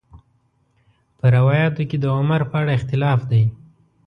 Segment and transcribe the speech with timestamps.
[1.19, 3.43] په روایاتو کې د عمر په اړه اختلاف دی.